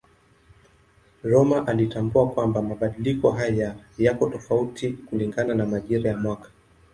[1.23, 6.49] Rømer alitambua kwamba mabadiliko haya yako tofauti kulingana na majira ya mwaka.